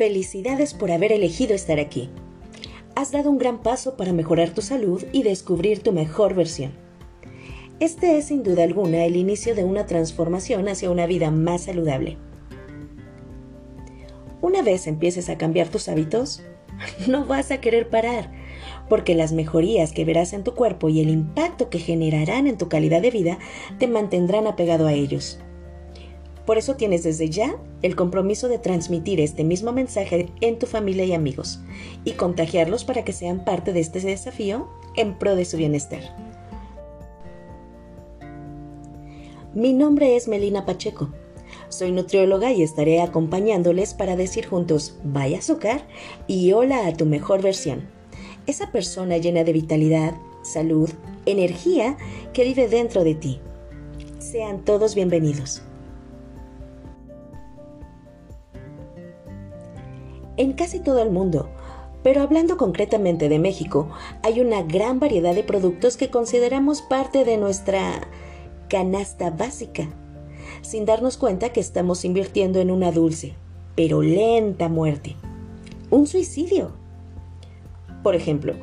Felicidades 0.00 0.72
por 0.72 0.92
haber 0.92 1.12
elegido 1.12 1.54
estar 1.54 1.78
aquí. 1.78 2.08
Has 2.96 3.12
dado 3.12 3.28
un 3.28 3.36
gran 3.36 3.60
paso 3.60 3.98
para 3.98 4.14
mejorar 4.14 4.48
tu 4.48 4.62
salud 4.62 5.04
y 5.12 5.24
descubrir 5.24 5.82
tu 5.82 5.92
mejor 5.92 6.32
versión. 6.32 6.72
Este 7.80 8.16
es 8.16 8.28
sin 8.28 8.42
duda 8.42 8.62
alguna 8.62 9.04
el 9.04 9.14
inicio 9.14 9.54
de 9.54 9.62
una 9.62 9.84
transformación 9.84 10.68
hacia 10.68 10.90
una 10.90 11.04
vida 11.04 11.30
más 11.30 11.64
saludable. 11.64 12.16
Una 14.40 14.62
vez 14.62 14.86
empieces 14.86 15.28
a 15.28 15.36
cambiar 15.36 15.68
tus 15.68 15.86
hábitos, 15.86 16.42
no 17.06 17.26
vas 17.26 17.50
a 17.50 17.60
querer 17.60 17.90
parar, 17.90 18.32
porque 18.88 19.14
las 19.14 19.34
mejorías 19.34 19.92
que 19.92 20.06
verás 20.06 20.32
en 20.32 20.44
tu 20.44 20.54
cuerpo 20.54 20.88
y 20.88 21.02
el 21.02 21.10
impacto 21.10 21.68
que 21.68 21.78
generarán 21.78 22.46
en 22.46 22.56
tu 22.56 22.70
calidad 22.70 23.02
de 23.02 23.10
vida 23.10 23.38
te 23.78 23.86
mantendrán 23.86 24.46
apegado 24.46 24.86
a 24.86 24.94
ellos. 24.94 25.40
Por 26.50 26.58
eso 26.58 26.74
tienes 26.74 27.04
desde 27.04 27.30
ya 27.30 27.54
el 27.80 27.94
compromiso 27.94 28.48
de 28.48 28.58
transmitir 28.58 29.20
este 29.20 29.44
mismo 29.44 29.70
mensaje 29.70 30.32
en 30.40 30.58
tu 30.58 30.66
familia 30.66 31.04
y 31.04 31.12
amigos 31.12 31.60
y 32.04 32.14
contagiarlos 32.14 32.82
para 32.82 33.04
que 33.04 33.12
sean 33.12 33.44
parte 33.44 33.72
de 33.72 33.78
este 33.78 34.00
desafío 34.00 34.68
en 34.96 35.16
pro 35.16 35.36
de 35.36 35.44
su 35.44 35.58
bienestar. 35.58 36.00
Mi 39.54 39.72
nombre 39.72 40.16
es 40.16 40.26
Melina 40.26 40.66
Pacheco. 40.66 41.10
Soy 41.68 41.92
nutrióloga 41.92 42.52
y 42.52 42.64
estaré 42.64 43.00
acompañándoles 43.00 43.94
para 43.94 44.16
decir 44.16 44.48
juntos 44.48 44.98
vaya 45.04 45.38
azúcar 45.38 45.86
y 46.26 46.50
hola 46.50 46.88
a 46.88 46.94
tu 46.94 47.06
mejor 47.06 47.42
versión. 47.42 47.88
Esa 48.48 48.72
persona 48.72 49.18
llena 49.18 49.44
de 49.44 49.52
vitalidad, 49.52 50.14
salud, 50.42 50.90
energía 51.26 51.96
que 52.32 52.42
vive 52.42 52.66
dentro 52.66 53.04
de 53.04 53.14
ti. 53.14 53.38
Sean 54.18 54.64
todos 54.64 54.96
bienvenidos. 54.96 55.62
En 60.36 60.52
casi 60.52 60.80
todo 60.80 61.02
el 61.02 61.10
mundo, 61.10 61.48
pero 62.02 62.22
hablando 62.22 62.56
concretamente 62.56 63.28
de 63.28 63.38
México, 63.38 63.88
hay 64.22 64.40
una 64.40 64.62
gran 64.62 65.00
variedad 65.00 65.34
de 65.34 65.42
productos 65.42 65.96
que 65.96 66.10
consideramos 66.10 66.82
parte 66.82 67.24
de 67.24 67.36
nuestra 67.36 68.08
canasta 68.68 69.30
básica, 69.30 69.88
sin 70.62 70.86
darnos 70.86 71.16
cuenta 71.16 71.50
que 71.50 71.60
estamos 71.60 72.04
invirtiendo 72.04 72.60
en 72.60 72.70
una 72.70 72.90
dulce, 72.92 73.34
pero 73.76 74.00
lenta 74.00 74.68
muerte, 74.68 75.16
un 75.90 76.06
suicidio. 76.06 76.72
Por 78.02 78.14
ejemplo, 78.14 78.54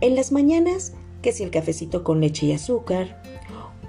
en 0.00 0.14
las 0.14 0.30
mañanas, 0.30 0.94
que 1.22 1.32
si 1.32 1.42
el 1.42 1.50
cafecito 1.50 2.04
con 2.04 2.20
leche 2.20 2.46
y 2.46 2.52
azúcar, 2.52 3.22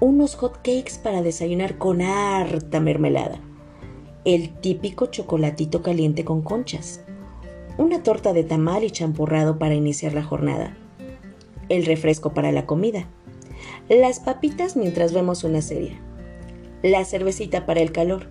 unos 0.00 0.34
hot 0.36 0.56
cakes 0.56 0.98
para 1.02 1.22
desayunar 1.22 1.78
con 1.78 2.02
harta 2.02 2.80
mermelada, 2.80 3.40
el 4.24 4.58
típico 4.60 5.06
chocolatito 5.06 5.82
caliente 5.82 6.24
con 6.24 6.42
conchas, 6.42 7.00
una 7.78 8.02
torta 8.02 8.32
de 8.34 8.44
tamal 8.44 8.84
y 8.84 8.90
champurrado 8.90 9.58
para 9.58 9.74
iniciar 9.74 10.12
la 10.12 10.22
jornada, 10.22 10.76
el 11.70 11.86
refresco 11.86 12.34
para 12.34 12.52
la 12.52 12.66
comida, 12.66 13.08
las 13.88 14.20
papitas 14.20 14.76
mientras 14.76 15.14
vemos 15.14 15.44
una 15.44 15.62
serie, 15.62 15.98
la 16.82 17.04
cervecita 17.04 17.64
para 17.64 17.80
el 17.80 17.92
calor, 17.92 18.26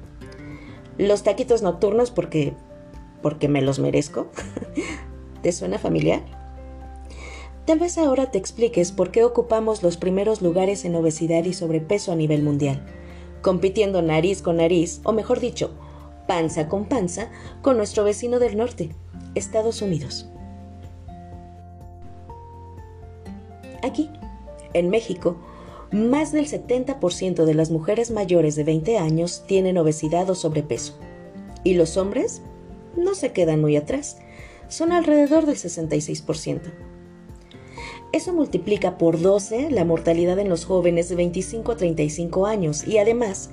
los 0.99 1.23
taquitos 1.23 1.63
nocturnos 1.63 2.11
porque 2.11 2.53
porque 3.21 3.47
me 3.47 3.61
los 3.61 3.79
merezco. 3.79 4.27
¿Te 5.41 5.51
suena 5.51 5.79
familiar? 5.79 6.23
Tal 7.65 7.79
vez 7.79 7.97
ahora 7.97 8.31
te 8.31 8.37
expliques 8.37 8.91
por 8.91 9.11
qué 9.11 9.23
ocupamos 9.23 9.83
los 9.83 9.97
primeros 9.97 10.41
lugares 10.41 10.85
en 10.85 10.95
obesidad 10.95 11.43
y 11.43 11.53
sobrepeso 11.53 12.11
a 12.11 12.15
nivel 12.15 12.41
mundial, 12.41 12.85
compitiendo 13.41 14.02
nariz 14.02 14.41
con 14.41 14.57
nariz, 14.57 15.02
o 15.03 15.11
mejor 15.11 15.39
dicho, 15.39 15.71
panza 16.27 16.69
con 16.69 16.86
panza, 16.86 17.30
con 17.61 17.75
nuestro 17.75 18.03
vecino 18.05 18.39
del 18.39 18.55
norte, 18.55 18.91
Estados 19.37 19.81
Unidos. 19.81 20.30
Aquí, 23.83 24.09
en 24.73 24.89
México, 24.89 25.37
más 25.92 26.31
del 26.31 26.48
70% 26.48 27.45
de 27.45 27.53
las 27.53 27.71
mujeres 27.71 28.11
mayores 28.11 28.55
de 28.55 28.64
20 28.64 28.98
años 28.98 29.43
tienen 29.48 29.77
obesidad 29.77 30.30
o 30.30 30.36
sobrepeso. 30.36 30.98
Y 31.64 31.75
los 31.75 31.98
hombres 31.98 32.42
no 32.95 33.15
se 33.15 33.31
quedan 33.31 33.61
muy 33.61 33.77
atrás, 33.77 34.17
son 34.67 34.92
alrededor 34.92 35.45
del 35.45 35.55
66%. 35.55 36.61
Eso 38.11 38.33
multiplica 38.33 38.98
por 38.98 39.21
12 39.21 39.69
la 39.69 39.86
mortalidad 39.86 40.39
en 40.39 40.49
los 40.49 40.65
jóvenes 40.65 41.09
de 41.09 41.15
25 41.15 41.71
a 41.73 41.77
35 41.77 42.45
años 42.45 42.87
y 42.87 42.98
además 42.98 43.52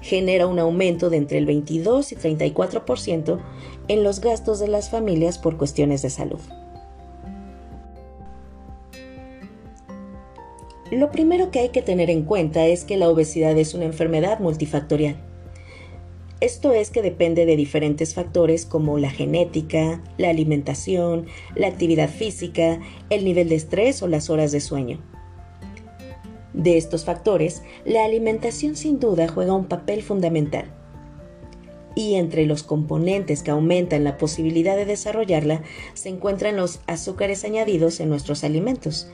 genera 0.00 0.46
un 0.46 0.58
aumento 0.58 1.10
de 1.10 1.16
entre 1.16 1.38
el 1.38 1.46
22 1.46 2.12
y 2.12 2.16
34% 2.16 3.40
en 3.88 4.04
los 4.04 4.20
gastos 4.20 4.60
de 4.60 4.68
las 4.68 4.90
familias 4.90 5.38
por 5.38 5.56
cuestiones 5.56 6.02
de 6.02 6.10
salud. 6.10 6.40
Lo 10.90 11.10
primero 11.10 11.50
que 11.50 11.58
hay 11.58 11.68
que 11.68 11.82
tener 11.82 12.08
en 12.08 12.22
cuenta 12.22 12.66
es 12.66 12.84
que 12.84 12.96
la 12.96 13.10
obesidad 13.10 13.56
es 13.58 13.74
una 13.74 13.84
enfermedad 13.84 14.40
multifactorial. 14.40 15.16
Esto 16.40 16.72
es 16.72 16.90
que 16.90 17.02
depende 17.02 17.46
de 17.46 17.56
diferentes 17.56 18.14
factores 18.14 18.64
como 18.64 18.96
la 18.96 19.10
genética, 19.10 20.00
la 20.18 20.30
alimentación, 20.30 21.26
la 21.56 21.66
actividad 21.66 22.08
física, 22.08 22.80
el 23.10 23.24
nivel 23.24 23.48
de 23.48 23.56
estrés 23.56 24.02
o 24.02 24.06
las 24.06 24.30
horas 24.30 24.52
de 24.52 24.60
sueño. 24.60 25.02
De 26.58 26.76
estos 26.76 27.04
factores, 27.04 27.62
la 27.84 28.04
alimentación 28.04 28.74
sin 28.74 28.98
duda 28.98 29.28
juega 29.28 29.54
un 29.54 29.66
papel 29.66 30.02
fundamental. 30.02 30.74
Y 31.94 32.16
entre 32.16 32.46
los 32.46 32.64
componentes 32.64 33.44
que 33.44 33.52
aumentan 33.52 34.02
la 34.02 34.18
posibilidad 34.18 34.76
de 34.76 34.84
desarrollarla 34.84 35.62
se 35.94 36.08
encuentran 36.08 36.56
los 36.56 36.80
azúcares 36.88 37.44
añadidos 37.44 38.00
en 38.00 38.08
nuestros 38.08 38.42
alimentos, 38.42 39.08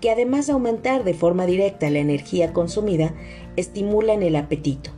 que 0.00 0.10
además 0.10 0.46
de 0.46 0.54
aumentar 0.54 1.04
de 1.04 1.12
forma 1.12 1.44
directa 1.44 1.90
la 1.90 1.98
energía 1.98 2.54
consumida, 2.54 3.14
estimulan 3.56 4.22
el 4.22 4.34
apetito, 4.34 4.90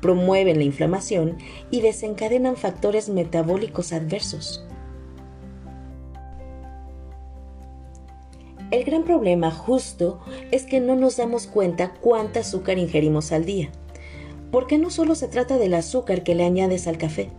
promueven 0.00 0.58
la 0.58 0.64
inflamación 0.64 1.38
y 1.70 1.80
desencadenan 1.80 2.56
factores 2.56 3.08
metabólicos 3.08 3.92
adversos. 3.92 4.66
El 8.72 8.82
gran 8.84 9.04
problema 9.04 9.52
justo 9.52 10.18
es 10.50 10.64
que 10.64 10.80
no 10.80 10.96
nos 10.96 11.16
damos 11.16 11.46
cuenta 11.46 11.94
cuánta 12.00 12.40
azúcar 12.40 12.78
ingerimos 12.78 13.30
al 13.30 13.44
día. 13.44 13.70
Porque 14.50 14.76
no 14.78 14.90
solo 14.90 15.14
se 15.14 15.28
trata 15.28 15.56
del 15.56 15.74
azúcar 15.74 16.24
que 16.24 16.34
le 16.34 16.44
añades 16.44 16.86
al 16.88 16.98
café, 16.98 17.30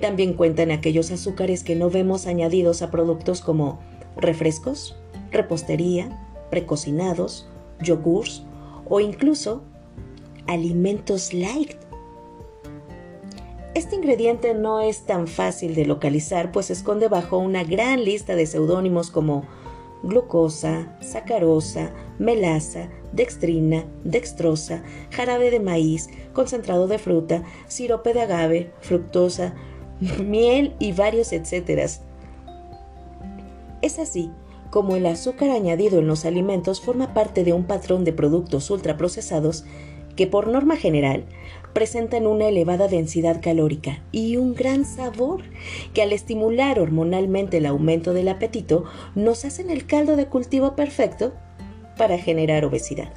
también 0.00 0.34
cuentan 0.34 0.70
aquellos 0.70 1.10
azúcares 1.10 1.62
que 1.62 1.76
no 1.76 1.90
vemos 1.90 2.26
añadidos 2.26 2.82
a 2.82 2.90
productos 2.90 3.40
como 3.40 3.80
refrescos, 4.16 4.96
repostería, 5.30 6.26
precocinados, 6.50 7.46
yogurts 7.80 8.42
o 8.88 9.00
incluso 9.00 9.62
alimentos 10.46 11.34
light. 11.34 11.72
Este 13.74 13.96
ingrediente 13.96 14.54
no 14.54 14.80
es 14.80 15.04
tan 15.04 15.26
fácil 15.26 15.74
de 15.74 15.86
localizar, 15.86 16.52
pues 16.52 16.66
se 16.66 16.74
esconde 16.74 17.08
bajo 17.08 17.38
una 17.38 17.64
gran 17.64 18.04
lista 18.04 18.36
de 18.36 18.46
seudónimos 18.46 19.10
como 19.10 19.44
glucosa, 20.02 20.96
sacarosa, 21.00 21.90
melaza, 22.18 22.88
dextrina, 23.12 23.84
dextrosa, 24.04 24.82
jarabe 25.10 25.50
de 25.50 25.60
maíz, 25.60 26.08
concentrado 26.32 26.88
de 26.88 26.98
fruta, 26.98 27.42
sirope 27.66 28.14
de 28.14 28.22
agave, 28.22 28.72
fructosa, 28.80 29.54
miel 30.24 30.74
y 30.78 30.92
varios 30.92 31.32
etcéteras. 31.32 32.02
Es 33.80 33.98
así 33.98 34.30
como 34.70 34.96
el 34.96 35.04
azúcar 35.06 35.50
añadido 35.50 35.98
en 35.98 36.06
los 36.06 36.24
alimentos 36.24 36.80
forma 36.80 37.12
parte 37.12 37.44
de 37.44 37.52
un 37.52 37.64
patrón 37.64 38.04
de 38.04 38.12
productos 38.12 38.70
ultraprocesados 38.70 39.64
que 40.16 40.26
por 40.26 40.48
norma 40.48 40.76
general 40.76 41.24
presentan 41.72 42.26
una 42.26 42.48
elevada 42.48 42.88
densidad 42.88 43.40
calórica 43.40 44.02
y 44.12 44.36
un 44.36 44.54
gran 44.54 44.84
sabor, 44.84 45.42
que 45.94 46.02
al 46.02 46.12
estimular 46.12 46.78
hormonalmente 46.78 47.58
el 47.58 47.66
aumento 47.66 48.12
del 48.12 48.28
apetito 48.28 48.84
nos 49.14 49.44
hacen 49.44 49.70
el 49.70 49.86
caldo 49.86 50.16
de 50.16 50.26
cultivo 50.26 50.76
perfecto 50.76 51.32
para 51.96 52.18
generar 52.18 52.64
obesidad. 52.64 53.12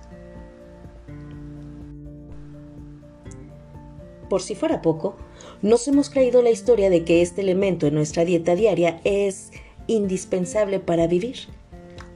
Por 4.30 4.42
si 4.42 4.56
fuera 4.56 4.82
poco, 4.82 5.16
nos 5.62 5.88
hemos 5.88 6.10
creído 6.10 6.42
la 6.42 6.50
historia 6.50 6.90
de 6.90 7.04
que 7.04 7.22
este 7.22 7.42
elemento 7.42 7.88
en 7.88 7.94
nuestra 7.94 8.26
dieta 8.26 8.56
diaria 8.56 9.00
es 9.04 9.52
indispensable 9.88 10.80
para 10.80 11.08
vivir, 11.08 11.38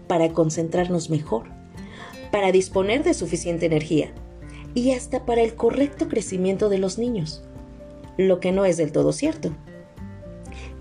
para 0.08 0.30
concentrarnos 0.30 1.10
mejor, 1.12 1.44
para 2.32 2.52
disponer 2.52 3.04
de 3.04 3.14
suficiente 3.14 3.68
energía 3.68 4.12
y 4.74 4.92
hasta 4.92 5.26
para 5.26 5.42
el 5.42 5.56
correcto 5.56 6.08
crecimiento 6.08 6.70
de 6.70 6.78
los 6.78 6.98
niños, 6.98 7.44
lo 8.18 8.40
que 8.40 8.52
no 8.52 8.66
es 8.66 8.78
del 8.78 8.92
todo 8.92 9.14
cierto, 9.14 9.52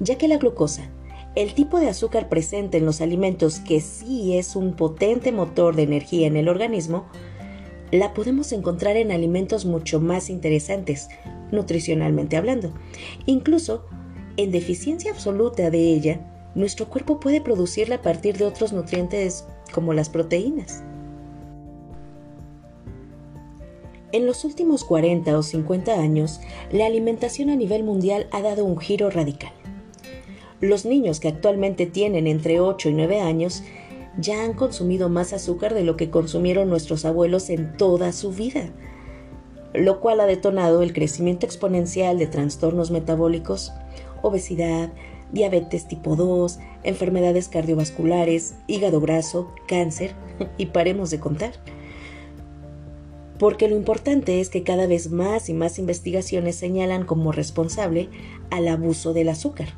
ya 0.00 0.18
que 0.18 0.28
la 0.28 0.38
glucosa, 0.38 0.90
el 1.34 1.54
tipo 1.54 1.78
de 1.78 1.88
azúcar 1.88 2.28
presente 2.28 2.78
en 2.78 2.84
los 2.84 3.00
alimentos 3.00 3.60
que 3.60 3.80
sí 3.80 4.36
es 4.36 4.56
un 4.56 4.74
potente 4.74 5.32
motor 5.32 5.76
de 5.76 5.82
energía 5.82 6.26
en 6.26 6.36
el 6.36 6.48
organismo, 6.48 7.06
la 7.90 8.12
podemos 8.12 8.52
encontrar 8.52 8.96
en 8.96 9.12
alimentos 9.12 9.64
mucho 9.64 10.00
más 10.00 10.30
interesantes, 10.30 11.08
nutricionalmente 11.50 12.36
hablando, 12.36 12.72
incluso 13.26 13.86
en 14.36 14.52
deficiencia 14.52 15.10
absoluta 15.10 15.70
de 15.70 15.78
ella, 15.78 16.50
nuestro 16.54 16.88
cuerpo 16.88 17.20
puede 17.20 17.40
producirla 17.40 17.96
a 17.96 18.02
partir 18.02 18.36
de 18.36 18.44
otros 18.44 18.72
nutrientes 18.72 19.46
como 19.72 19.92
las 19.94 20.08
proteínas. 20.08 20.82
En 24.10 24.26
los 24.26 24.44
últimos 24.44 24.84
40 24.84 25.36
o 25.36 25.42
50 25.42 26.00
años, 26.00 26.40
la 26.72 26.86
alimentación 26.86 27.50
a 27.50 27.56
nivel 27.56 27.84
mundial 27.84 28.26
ha 28.30 28.40
dado 28.40 28.64
un 28.64 28.78
giro 28.78 29.10
radical. 29.10 29.52
Los 30.60 30.86
niños 30.86 31.20
que 31.20 31.28
actualmente 31.28 31.84
tienen 31.84 32.26
entre 32.26 32.58
8 32.58 32.88
y 32.88 32.94
9 32.94 33.20
años 33.20 33.62
ya 34.18 34.44
han 34.44 34.54
consumido 34.54 35.10
más 35.10 35.34
azúcar 35.34 35.74
de 35.74 35.84
lo 35.84 35.96
que 35.96 36.08
consumieron 36.08 36.70
nuestros 36.70 37.04
abuelos 37.04 37.50
en 37.50 37.76
toda 37.76 38.12
su 38.12 38.32
vida, 38.32 38.70
lo 39.74 40.00
cual 40.00 40.20
ha 40.20 40.26
detonado 40.26 40.82
el 40.82 40.94
crecimiento 40.94 41.44
exponencial 41.44 42.18
de 42.18 42.26
trastornos 42.26 42.90
metabólicos, 42.90 43.72
obesidad, 44.22 44.90
diabetes 45.32 45.86
tipo 45.86 46.16
2, 46.16 46.58
enfermedades 46.82 47.48
cardiovasculares, 47.48 48.54
hígado 48.66 49.02
graso, 49.02 49.52
cáncer, 49.68 50.14
y 50.56 50.66
paremos 50.66 51.10
de 51.10 51.20
contar. 51.20 51.52
Porque 53.38 53.68
lo 53.68 53.76
importante 53.76 54.40
es 54.40 54.48
que 54.48 54.64
cada 54.64 54.86
vez 54.86 55.10
más 55.10 55.48
y 55.48 55.54
más 55.54 55.78
investigaciones 55.78 56.56
señalan 56.56 57.04
como 57.04 57.30
responsable 57.30 58.08
al 58.50 58.66
abuso 58.66 59.12
del 59.12 59.28
azúcar, 59.28 59.68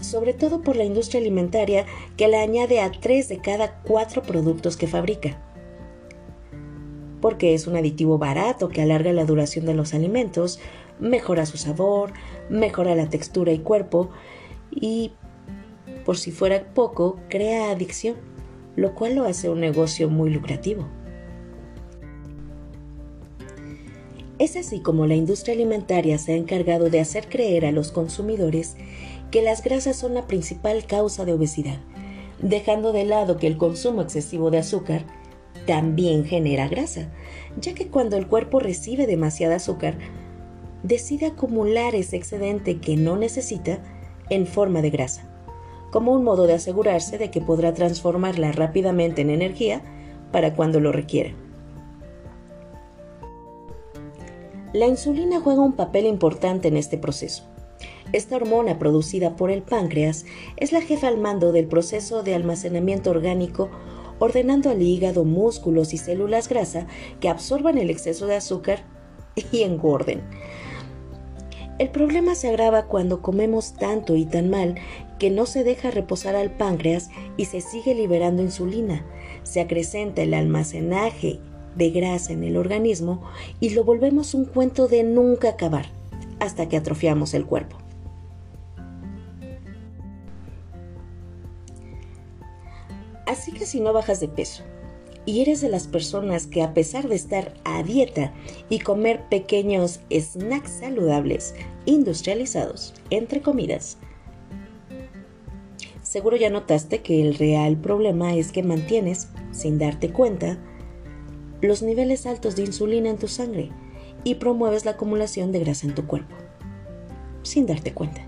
sobre 0.00 0.34
todo 0.34 0.60
por 0.60 0.76
la 0.76 0.84
industria 0.84 1.20
alimentaria 1.20 1.86
que 2.16 2.28
la 2.28 2.42
añade 2.42 2.80
a 2.80 2.90
3 2.90 3.28
de 3.28 3.38
cada 3.38 3.80
4 3.82 4.22
productos 4.22 4.76
que 4.76 4.86
fabrica. 4.86 5.42
Porque 7.22 7.54
es 7.54 7.66
un 7.66 7.76
aditivo 7.76 8.18
barato 8.18 8.68
que 8.68 8.82
alarga 8.82 9.12
la 9.12 9.24
duración 9.24 9.64
de 9.64 9.74
los 9.74 9.94
alimentos, 9.94 10.60
mejora 11.00 11.46
su 11.46 11.56
sabor, 11.56 12.12
mejora 12.50 12.94
la 12.94 13.08
textura 13.08 13.52
y 13.52 13.58
cuerpo 13.58 14.10
y, 14.70 15.12
por 16.04 16.18
si 16.18 16.30
fuera 16.30 16.74
poco, 16.74 17.18
crea 17.30 17.70
adicción, 17.70 18.16
lo 18.76 18.94
cual 18.94 19.14
lo 19.14 19.24
hace 19.24 19.48
un 19.48 19.60
negocio 19.60 20.10
muy 20.10 20.28
lucrativo. 20.28 20.86
Es 24.38 24.54
así 24.56 24.80
como 24.80 25.06
la 25.06 25.14
industria 25.14 25.54
alimentaria 25.54 26.18
se 26.18 26.32
ha 26.32 26.36
encargado 26.36 26.90
de 26.90 27.00
hacer 27.00 27.28
creer 27.28 27.64
a 27.64 27.72
los 27.72 27.90
consumidores 27.90 28.76
que 29.30 29.40
las 29.40 29.62
grasas 29.62 29.96
son 29.96 30.12
la 30.12 30.26
principal 30.26 30.84
causa 30.84 31.24
de 31.24 31.32
obesidad, 31.32 31.78
dejando 32.40 32.92
de 32.92 33.06
lado 33.06 33.38
que 33.38 33.46
el 33.46 33.56
consumo 33.56 34.02
excesivo 34.02 34.50
de 34.50 34.58
azúcar 34.58 35.06
también 35.66 36.26
genera 36.26 36.68
grasa, 36.68 37.10
ya 37.58 37.72
que 37.74 37.88
cuando 37.88 38.18
el 38.18 38.26
cuerpo 38.26 38.60
recibe 38.60 39.06
demasiada 39.06 39.56
azúcar, 39.56 39.96
decide 40.82 41.26
acumular 41.26 41.94
ese 41.94 42.16
excedente 42.16 42.78
que 42.78 42.96
no 42.96 43.16
necesita 43.16 43.82
en 44.28 44.46
forma 44.46 44.82
de 44.82 44.90
grasa, 44.90 45.28
como 45.90 46.12
un 46.12 46.24
modo 46.24 46.46
de 46.46 46.54
asegurarse 46.54 47.16
de 47.16 47.30
que 47.30 47.40
podrá 47.40 47.72
transformarla 47.72 48.52
rápidamente 48.52 49.22
en 49.22 49.30
energía 49.30 49.80
para 50.30 50.54
cuando 50.54 50.78
lo 50.78 50.92
requiera. 50.92 51.34
La 54.76 54.86
insulina 54.86 55.40
juega 55.40 55.62
un 55.62 55.72
papel 55.72 56.04
importante 56.04 56.68
en 56.68 56.76
este 56.76 56.98
proceso. 56.98 57.44
Esta 58.12 58.36
hormona 58.36 58.78
producida 58.78 59.34
por 59.34 59.50
el 59.50 59.62
páncreas 59.62 60.26
es 60.58 60.70
la 60.70 60.82
jefa 60.82 61.08
al 61.08 61.16
mando 61.16 61.50
del 61.50 61.66
proceso 61.66 62.22
de 62.22 62.34
almacenamiento 62.34 63.08
orgánico, 63.08 63.70
ordenando 64.18 64.68
al 64.68 64.82
hígado, 64.82 65.24
músculos 65.24 65.94
y 65.94 65.96
células 65.96 66.50
grasa 66.50 66.86
que 67.20 67.30
absorban 67.30 67.78
el 67.78 67.88
exceso 67.88 68.26
de 68.26 68.36
azúcar 68.36 68.84
y 69.50 69.62
engorden, 69.62 70.20
el 71.78 71.90
problema 71.90 72.34
se 72.34 72.48
agrava 72.48 72.86
cuando 72.86 73.20
comemos 73.20 73.74
tanto 73.74 74.16
y 74.16 74.24
tan 74.24 74.48
mal 74.48 74.76
que 75.18 75.28
no 75.28 75.44
se 75.44 75.62
deja 75.62 75.90
reposar 75.90 76.34
al 76.34 76.50
páncreas 76.50 77.10
y 77.36 77.46
se 77.46 77.60
sigue 77.60 77.94
liberando 77.94 78.42
insulina. 78.42 79.04
Se 79.42 79.60
acrecenta 79.60 80.22
el 80.22 80.32
almacenaje 80.32 81.38
de 81.76 81.90
grasa 81.90 82.32
en 82.32 82.42
el 82.44 82.56
organismo 82.56 83.22
y 83.60 83.70
lo 83.70 83.84
volvemos 83.84 84.34
un 84.34 84.44
cuento 84.44 84.88
de 84.88 85.02
nunca 85.02 85.50
acabar, 85.50 85.86
hasta 86.40 86.68
que 86.68 86.76
atrofiamos 86.76 87.34
el 87.34 87.46
cuerpo. 87.46 87.76
Así 93.26 93.52
que 93.52 93.66
si 93.66 93.80
no 93.80 93.92
bajas 93.92 94.20
de 94.20 94.28
peso, 94.28 94.62
y 95.26 95.40
eres 95.40 95.60
de 95.60 95.68
las 95.68 95.88
personas 95.88 96.46
que 96.46 96.62
a 96.62 96.72
pesar 96.72 97.08
de 97.08 97.16
estar 97.16 97.52
a 97.64 97.82
dieta 97.82 98.32
y 98.70 98.78
comer 98.78 99.28
pequeños 99.28 100.00
snacks 100.10 100.70
saludables, 100.70 101.54
industrializados, 101.84 102.94
entre 103.10 103.42
comidas, 103.42 103.98
seguro 106.02 106.36
ya 106.36 106.48
notaste 106.48 107.02
que 107.02 107.20
el 107.20 107.34
real 107.34 107.76
problema 107.76 108.36
es 108.36 108.52
que 108.52 108.62
mantienes, 108.62 109.28
sin 109.50 109.78
darte 109.78 110.12
cuenta, 110.12 110.58
los 111.60 111.82
niveles 111.82 112.26
altos 112.26 112.56
de 112.56 112.62
insulina 112.62 113.08
en 113.08 113.18
tu 113.18 113.28
sangre 113.28 113.70
y 114.24 114.36
promueves 114.36 114.84
la 114.84 114.92
acumulación 114.92 115.52
de 115.52 115.60
grasa 115.60 115.86
en 115.86 115.94
tu 115.94 116.06
cuerpo, 116.06 116.34
sin 117.42 117.66
darte 117.66 117.92
cuenta. 117.94 118.26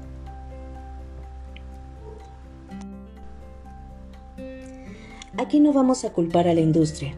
Aquí 5.37 5.61
no 5.61 5.73
vamos 5.73 6.05
a 6.05 6.13
culpar 6.13 6.49
a 6.49 6.55
la 6.55 6.61
industria. 6.61 7.15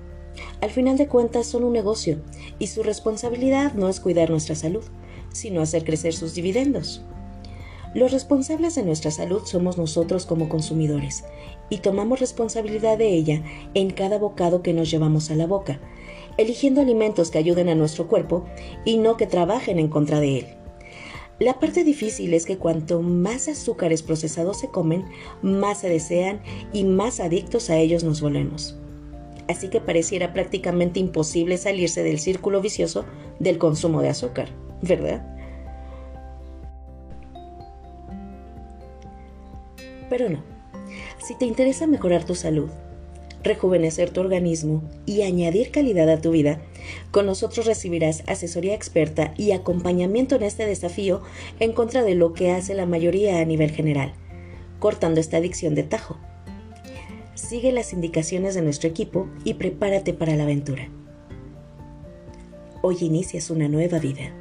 Al 0.61 0.71
final 0.71 0.99
de 0.99 1.09
cuentas 1.09 1.47
son 1.47 1.65
un 1.65 1.73
negocio 1.73 2.21
y 2.59 2.67
su 2.67 2.83
responsabilidad 2.83 3.73
no 3.73 3.89
es 3.89 3.99
cuidar 3.99 4.29
nuestra 4.29 4.55
salud, 4.55 4.85
sino 5.33 5.62
hacer 5.62 5.85
crecer 5.85 6.12
sus 6.12 6.35
dividendos. 6.35 7.03
Los 7.95 8.12
responsables 8.12 8.75
de 8.75 8.83
nuestra 8.83 9.11
salud 9.11 9.43
somos 9.47 9.79
nosotros 9.79 10.27
como 10.27 10.49
consumidores 10.49 11.25
y 11.71 11.79
tomamos 11.79 12.21
responsabilidad 12.21 12.99
de 12.99 13.09
ella 13.09 13.43
en 13.75 13.91
cada 13.91 14.19
bocado 14.19 14.62
que 14.62 14.75
nos 14.75 14.91
llevamos 14.91 15.31
a 15.31 15.35
la 15.35 15.47
boca, 15.47 15.81
eligiendo 16.40 16.81
alimentos 16.81 17.31
que 17.31 17.38
ayuden 17.38 17.69
a 17.69 17.75
nuestro 17.75 18.08
cuerpo 18.08 18.44
y 18.84 18.96
no 18.96 19.16
que 19.16 19.26
trabajen 19.26 19.78
en 19.78 19.88
contra 19.88 20.20
de 20.20 20.38
él. 20.38 20.46
La 21.38 21.58
parte 21.58 21.84
difícil 21.84 22.34
es 22.34 22.44
que 22.44 22.58
cuanto 22.58 23.00
más 23.00 23.48
azúcares 23.48 24.02
procesados 24.02 24.58
se 24.60 24.69
comen, 24.69 25.04
más 25.42 25.81
se 25.81 25.88
desean 25.88 26.40
y 26.72 26.84
más 26.84 27.19
adictos 27.20 27.70
a 27.70 27.78
ellos 27.78 28.04
nos 28.04 28.20
volvemos. 28.20 28.76
Así 29.49 29.68
que 29.68 29.80
pareciera 29.80 30.32
prácticamente 30.32 31.00
imposible 31.00 31.56
salirse 31.56 32.02
del 32.02 32.20
círculo 32.20 32.61
vicioso 32.61 33.04
del 33.38 33.59
consumo 33.59 34.02
de 34.02 34.11
azúcar, 34.11 34.49
¿verdad? 34.82 35.26
Pero 40.09 40.28
no. 40.28 40.42
Si 41.23 41.35
te 41.37 41.47
interesa 41.47 41.87
mejorar 41.87 42.25
tu 42.25 42.35
salud, 42.35 42.68
rejuvenecer 43.42 44.11
tu 44.11 44.20
organismo 44.20 44.82
y 45.06 45.23
añadir 45.23 45.70
calidad 45.70 46.09
a 46.09 46.20
tu 46.20 46.30
vida, 46.30 46.61
con 47.11 47.26
nosotros 47.26 47.66
recibirás 47.66 48.23
asesoría 48.26 48.75
experta 48.75 49.35
y 49.37 49.52
acompañamiento 49.52 50.37
en 50.37 50.42
este 50.42 50.66
desafío 50.66 51.23
en 51.59 51.73
contra 51.73 52.02
de 52.02 52.14
lo 52.14 52.32
que 52.32 52.50
hace 52.50 52.75
la 52.75 52.87
mayoría 52.87 53.40
a 53.40 53.44
nivel 53.44 53.70
general, 53.70 54.12
cortando 54.78 55.20
esta 55.20 55.38
adicción 55.38 55.75
de 55.75 55.82
tajo. 55.82 56.18
Sigue 57.35 57.73
las 57.73 57.92
indicaciones 57.92 58.54
de 58.54 58.62
nuestro 58.62 58.88
equipo 58.88 59.28
y 59.44 59.54
prepárate 59.54 60.12
para 60.12 60.37
la 60.37 60.44
aventura. 60.44 60.88
Hoy 62.82 62.97
inicias 63.00 63.50
una 63.50 63.68
nueva 63.68 63.99
vida. 63.99 64.32